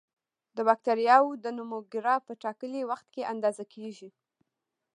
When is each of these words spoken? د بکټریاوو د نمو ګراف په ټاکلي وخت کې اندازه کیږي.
د 0.55 0.57
بکټریاوو 0.67 1.39
د 1.43 1.45
نمو 1.57 1.79
ګراف 1.91 2.21
په 2.27 2.33
ټاکلي 2.43 2.81
وخت 2.89 3.07
کې 3.13 3.29
اندازه 3.33 3.63
کیږي. 3.73 4.09